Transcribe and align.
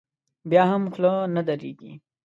بیا 0.49 0.63
هم 0.71 0.83
خوله 0.93 1.13
نه 1.35 1.41
درېږي. 1.47 1.91